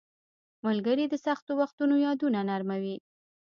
[0.65, 2.95] •ملګري د سختو وختونو یادونه نرموي.